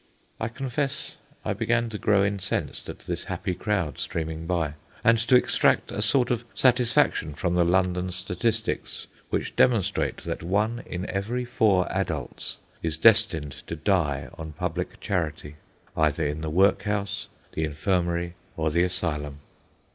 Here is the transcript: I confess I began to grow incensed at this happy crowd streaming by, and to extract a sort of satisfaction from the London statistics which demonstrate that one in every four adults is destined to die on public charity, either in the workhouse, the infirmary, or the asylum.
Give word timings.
I 0.39 0.47
confess 0.47 1.17
I 1.45 1.53
began 1.53 1.87
to 1.89 1.99
grow 1.99 2.25
incensed 2.25 2.89
at 2.89 2.97
this 3.01 3.25
happy 3.25 3.53
crowd 3.53 3.99
streaming 3.99 4.47
by, 4.47 4.73
and 5.03 5.19
to 5.19 5.35
extract 5.35 5.91
a 5.91 6.01
sort 6.01 6.31
of 6.31 6.43
satisfaction 6.55 7.35
from 7.35 7.53
the 7.53 7.63
London 7.63 8.11
statistics 8.11 9.05
which 9.29 9.55
demonstrate 9.55 10.17
that 10.23 10.41
one 10.41 10.81
in 10.87 11.07
every 11.07 11.45
four 11.45 11.85
adults 11.91 12.57
is 12.81 12.97
destined 12.97 13.51
to 13.67 13.75
die 13.75 14.29
on 14.39 14.53
public 14.53 14.99
charity, 15.01 15.57
either 15.95 16.25
in 16.25 16.41
the 16.41 16.49
workhouse, 16.49 17.27
the 17.51 17.63
infirmary, 17.63 18.33
or 18.57 18.71
the 18.71 18.81
asylum. 18.81 19.37